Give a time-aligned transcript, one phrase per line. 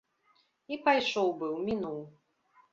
[0.75, 2.03] І пайшоў быў, мінуў.